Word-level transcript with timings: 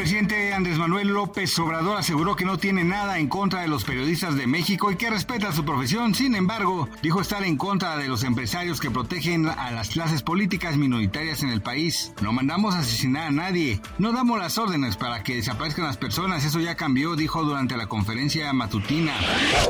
Presidente 0.00 0.54
Andrés 0.54 0.78
Manuel 0.78 1.08
López 1.08 1.58
Obrador 1.58 1.98
aseguró 1.98 2.34
que 2.34 2.46
no 2.46 2.56
tiene 2.56 2.84
nada 2.84 3.18
en 3.18 3.28
contra 3.28 3.60
de 3.60 3.68
los 3.68 3.84
periodistas 3.84 4.34
de 4.34 4.46
México 4.46 4.90
y 4.90 4.96
que 4.96 5.10
respeta 5.10 5.52
su 5.52 5.62
profesión. 5.62 6.14
Sin 6.14 6.34
embargo, 6.34 6.88
dijo 7.02 7.20
estar 7.20 7.44
en 7.44 7.58
contra 7.58 7.98
de 7.98 8.08
los 8.08 8.24
empresarios 8.24 8.80
que 8.80 8.90
protegen 8.90 9.46
a 9.46 9.70
las 9.72 9.90
clases 9.90 10.22
políticas 10.22 10.78
minoritarias 10.78 11.42
en 11.42 11.50
el 11.50 11.60
país. 11.60 12.14
No 12.22 12.32
mandamos 12.32 12.74
asesinar 12.74 13.26
a 13.26 13.30
nadie, 13.30 13.82
no 13.98 14.12
damos 14.12 14.38
las 14.38 14.56
órdenes 14.56 14.96
para 14.96 15.22
que 15.22 15.36
desaparezcan 15.36 15.84
las 15.84 15.98
personas, 15.98 16.46
eso 16.46 16.60
ya 16.60 16.76
cambió, 16.76 17.14
dijo 17.14 17.42
durante 17.42 17.76
la 17.76 17.86
conferencia 17.86 18.50
matutina. 18.54 19.12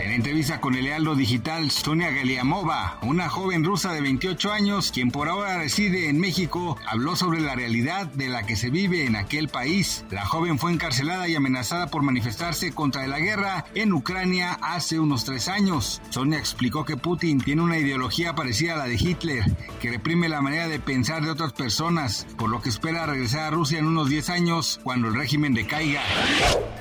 En 0.00 0.12
entrevista 0.12 0.60
con 0.60 0.76
el 0.76 0.84
Lealdo 0.84 1.16
Digital, 1.16 1.72
Sonia 1.72 2.12
Galiamova, 2.12 3.00
una 3.02 3.28
joven 3.28 3.64
rusa 3.64 3.92
de 3.92 4.00
28 4.02 4.52
años, 4.52 4.92
quien 4.92 5.10
por 5.10 5.28
ahora 5.28 5.58
reside 5.58 6.08
en 6.08 6.20
México, 6.20 6.78
habló 6.86 7.16
sobre 7.16 7.40
la 7.40 7.56
realidad 7.56 8.06
de 8.06 8.28
la 8.28 8.46
que 8.46 8.54
se 8.54 8.70
vive 8.70 9.04
en 9.04 9.16
aquel 9.16 9.48
país. 9.48 10.04
La 10.12 10.26
joven 10.26 10.58
fue 10.58 10.70
encarcelada 10.70 11.26
y 11.26 11.34
amenazada 11.34 11.86
por 11.86 12.02
manifestarse 12.02 12.70
contra 12.72 13.06
la 13.06 13.18
guerra 13.18 13.64
en 13.74 13.94
Ucrania 13.94 14.52
hace 14.60 15.00
unos 15.00 15.24
tres 15.24 15.48
años. 15.48 16.02
Sonia 16.10 16.38
explicó 16.38 16.84
que 16.84 16.98
Putin 16.98 17.40
tiene 17.40 17.62
una 17.62 17.78
ideología 17.78 18.34
parecida 18.34 18.74
a 18.74 18.76
la 18.76 18.84
de 18.84 18.96
Hitler, 18.96 19.42
que 19.80 19.88
reprime 19.88 20.28
la 20.28 20.42
manera 20.42 20.68
de 20.68 20.78
pensar 20.78 21.24
de 21.24 21.30
otras 21.30 21.54
personas, 21.54 22.26
por 22.36 22.50
lo 22.50 22.60
que 22.60 22.68
espera 22.68 23.06
regresar 23.06 23.40
a 23.40 23.50
Rusia 23.52 23.78
en 23.78 23.86
unos 23.86 24.10
10 24.10 24.28
años 24.28 24.80
cuando 24.84 25.08
el 25.08 25.14
régimen 25.14 25.54
decaiga. 25.54 26.02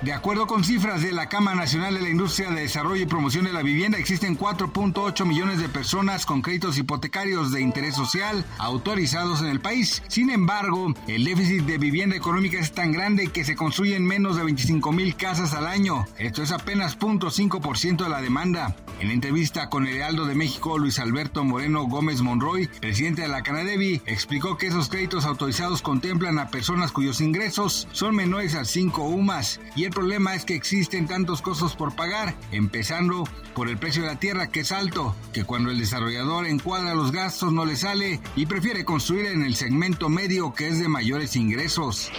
De 0.02 0.12
acuerdo 0.12 0.46
con 0.46 0.66
cifras 0.66 1.02
de 1.02 1.14
la 1.14 1.30
Cámara 1.30 1.56
Nacional 1.56 1.94
de 1.94 2.02
la 2.02 2.10
Industria 2.10 2.50
de 2.50 2.64
Desarrollo 2.64 3.04
y 3.04 3.06
Promoción 3.06 3.46
de 3.46 3.54
la 3.54 3.64
Vivienda, 3.64 3.98
existen 3.98 4.38
4.8 4.38 5.26
millones 5.26 5.62
de 5.62 5.70
personas 5.70 6.26
con 6.26 6.42
créditos 6.42 6.78
hipotecarios 6.78 7.54
de 7.54 7.62
interés 7.62 7.96
social 7.96 8.44
autorizados 8.58 9.40
en 9.40 9.48
el 9.48 9.62
país. 9.62 10.04
Sin 10.10 10.32
embargo, 10.32 10.94
el 11.08 11.24
déficit 11.24 11.64
de 11.64 11.78
vivienda 11.78 12.18
económica 12.18 12.60
es 12.60 12.74
tan 12.74 12.92
grande 12.92 13.21
que 13.28 13.44
se 13.44 13.56
construyen 13.56 14.06
menos 14.06 14.36
de 14.36 14.44
25 14.44 14.92
mil 14.92 15.16
casas 15.16 15.54
al 15.54 15.68
año. 15.68 16.06
Esto 16.18 16.44
es 16.44 16.52
apenas 16.52 16.98
0.5% 16.98 18.04
de 18.04 18.10
la 18.10 18.22
demanda. 18.22 18.76
En 19.00 19.12
entrevista 19.12 19.70
con 19.70 19.88
el 19.88 19.98
Heraldo 19.98 20.26
de 20.26 20.36
México, 20.36 20.78
Luis 20.78 21.00
Alberto 21.00 21.44
Moreno 21.44 21.84
Gómez 21.84 22.22
Monroy, 22.22 22.68
presidente 22.80 23.24
de 23.24 23.28
la 23.28 23.44
Canadevi, 23.44 24.02
explicó 24.06 24.58
que 24.58 24.68
esos 24.68 24.90
créditos 24.90 25.26
autorizados 25.26 25.82
contemplan 25.82 26.40
a 26.40 26.50
personas 26.50 26.92
cuyos 26.92 27.22
ingresos 27.22 27.88
son 27.92 28.16
menores 28.16 28.56
a 28.56 28.66
5 28.66 29.04
UMAS 29.04 29.60
y 29.76 29.86
el 29.86 29.92
problema 29.92 30.36
es 30.36 30.46
que 30.46 30.56
existen 30.56 31.08
tantos 31.08 31.42
costos 31.42 31.76
por 31.76 31.96
pagar, 31.96 32.36
empezando 32.52 33.24
por 33.56 33.70
el 33.70 33.78
precio 33.78 34.04
de 34.04 34.10
la 34.10 34.20
tierra 34.20 34.48
que 34.48 34.62
es 34.62 34.72
alto, 34.72 35.16
que 35.34 35.44
cuando 35.44 35.72
el 35.72 35.80
desarrollador 35.80 36.46
encuadra 36.46 36.94
los 36.94 37.12
gastos 37.12 37.52
no 37.52 37.66
le 37.66 37.76
sale 37.76 38.20
y 38.36 38.46
prefiere 38.46 38.86
construir 38.86 39.28
en 39.28 39.44
el 39.44 39.56
segmento 39.56 40.10
medio 40.10 40.54
que 40.54 40.68
es 40.68 40.80
de 40.80 40.88
mayores 40.88 41.36
ingresos. 41.36 42.12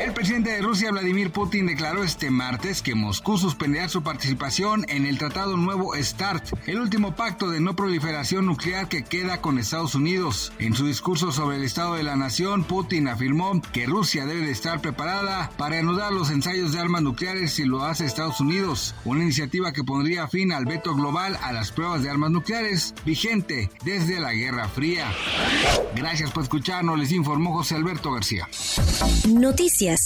El 0.00 0.12
presidente 0.16 0.48
de 0.48 0.62
Rusia, 0.62 0.90
Vladimir 0.92 1.30
Putin, 1.30 1.66
declaró 1.66 2.02
este 2.02 2.30
martes 2.30 2.80
que 2.80 2.94
Moscú 2.94 3.36
suspenderá 3.36 3.86
su 3.90 4.02
participación 4.02 4.86
en 4.88 5.04
el 5.04 5.18
Tratado 5.18 5.58
Nuevo 5.58 5.94
START, 5.94 6.54
el 6.66 6.80
último 6.80 7.14
pacto 7.14 7.50
de 7.50 7.60
no 7.60 7.76
proliferación 7.76 8.46
nuclear 8.46 8.88
que 8.88 9.04
queda 9.04 9.42
con 9.42 9.58
Estados 9.58 9.94
Unidos. 9.94 10.54
En 10.58 10.74
su 10.74 10.86
discurso 10.86 11.32
sobre 11.32 11.58
el 11.58 11.64
estado 11.64 11.96
de 11.96 12.02
la 12.02 12.16
nación, 12.16 12.64
Putin 12.64 13.08
afirmó 13.08 13.60
que 13.74 13.84
Rusia 13.84 14.24
debe 14.24 14.46
de 14.46 14.52
estar 14.52 14.80
preparada 14.80 15.50
para 15.58 15.78
anudar 15.78 16.14
los 16.14 16.30
ensayos 16.30 16.72
de 16.72 16.80
armas 16.80 17.02
nucleares 17.02 17.52
si 17.52 17.66
lo 17.66 17.84
hace 17.84 18.06
Estados 18.06 18.40
Unidos, 18.40 18.94
una 19.04 19.22
iniciativa 19.22 19.74
que 19.74 19.84
pondría 19.84 20.28
fin 20.28 20.50
al 20.50 20.64
veto 20.64 20.94
global 20.94 21.38
a 21.42 21.52
las 21.52 21.72
pruebas 21.72 22.02
de 22.02 22.08
armas 22.08 22.30
nucleares 22.30 22.94
vigente 23.04 23.70
desde 23.84 24.18
la 24.18 24.32
Guerra 24.32 24.66
Fría. 24.70 25.12
Gracias 25.94 26.30
por 26.30 26.44
escucharnos, 26.44 26.98
les 26.98 27.12
informó 27.12 27.52
José 27.52 27.74
Alberto 27.74 28.12
García. 28.12 28.48
Noticias 29.28 30.05